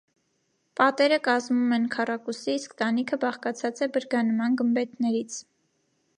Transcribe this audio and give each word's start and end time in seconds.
Պատերը 0.79 1.19
կազմում 1.27 1.75
են 1.77 1.85
քառակուսի, 1.97 2.57
իսկ 2.61 2.75
տանիքը 2.81 3.21
բաղկացած 3.27 3.87
է 3.89 3.93
բրգանման 3.99 4.61
գմբեթներից։ 4.65 5.41